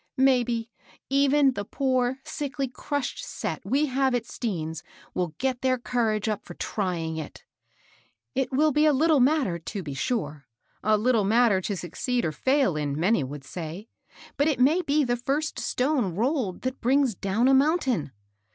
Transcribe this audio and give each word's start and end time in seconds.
"Maybe, 0.17 0.71
even 1.11 1.53
the 1.53 1.63
poor, 1.63 2.21
ackly, 2.25 2.73
crushed 2.73 3.23
set 3.23 3.61
we 3.63 3.85
have 3.85 4.15
at 4.15 4.25
Stean's 4.25 4.81
will 5.13 5.35
get 5.37 5.61
their 5.61 5.77
courage 5.77 6.27
up 6.27 6.43
to 6.45 6.55
trying 6.55 7.17
for 7.17 7.23
it. 7.25 7.43
It 8.33 8.51
will 8.51 8.71
be 8.71 8.87
a 8.87 8.93
little 8.93 9.19
matter, 9.19 9.59
to 9.59 9.83
be 9.83 9.93
sure,— 9.93 10.47
a 10.83 10.97
little 10.97 11.23
matter 11.23 11.61
to 11.61 11.77
suc 11.77 11.91
ceed 11.91 12.23
or 12.25 12.31
fail 12.31 12.75
in, 12.75 12.99
many 12.99 13.23
would 13.23 13.43
say; 13.43 13.89
but 14.37 14.47
it 14.47 14.59
may 14.59 14.81
be 14.81 15.03
the 15.03 15.17
first 15.17 15.59
stone 15.59 16.15
rolled 16.15 16.63
that 16.63 16.81
brings 16.81 17.13
down 17.13 17.47
a 17.47 17.53
mountain. 17.53 18.11